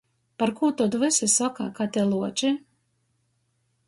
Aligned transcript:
Parkū 0.43 0.69
tod 0.77 0.95
vysi 1.03 1.29
soka, 1.33 1.67
ka 1.81 1.87
te 1.97 2.05
luoči? 2.13 2.51